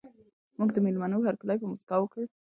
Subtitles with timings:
[0.57, 2.21] موږ د مېلمنو هرکلی په مسکا وکړ.